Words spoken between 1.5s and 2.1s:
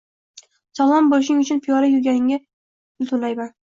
piyoda